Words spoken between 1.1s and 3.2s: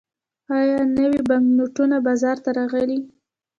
بانکنوټونه بازار ته راغلي؟